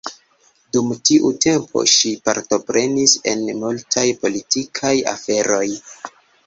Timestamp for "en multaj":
3.35-4.09